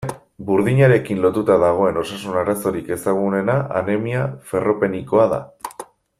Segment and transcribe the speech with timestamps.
[0.45, 5.41] Burdinarekin lotuta dagoen osasun arazorik ezagunena anemia ferropenikoa da.